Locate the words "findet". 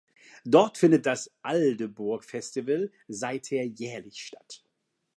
0.79-1.05